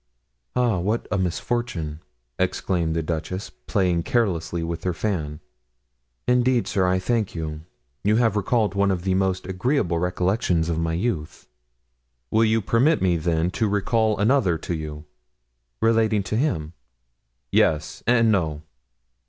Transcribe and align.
"Ah, 0.55 0.79
what 0.79 1.07
a 1.11 1.17
misfortune!" 1.19 1.99
exclaimed 2.39 2.95
the 2.95 3.03
duchess, 3.03 3.51
playing 3.51 4.01
carelessly 4.01 4.63
with 4.63 4.83
her 4.83 4.95
fan. 4.95 5.41
"Indeed, 6.27 6.67
sir, 6.67 6.87
I 6.87 6.97
thank 6.97 7.35
you; 7.35 7.61
you 8.03 8.15
have 8.15 8.35
recalled 8.35 8.73
one 8.73 8.89
of 8.89 9.03
the 9.03 9.13
most 9.13 9.45
agreeable 9.45 9.99
recollections 9.99 10.69
of 10.69 10.79
my 10.79 10.93
youth." 10.93 11.47
"Will 12.31 12.43
you 12.43 12.61
permit 12.61 12.99
me, 12.99 13.15
then, 13.15 13.51
to 13.51 13.69
recall 13.69 14.17
another 14.17 14.57
to 14.57 14.73
you?" 14.73 15.05
"Relating 15.83 16.23
to 16.23 16.35
him?" 16.35 16.73
"Yes 17.51 18.01
and 18.07 18.31
no." 18.31 18.63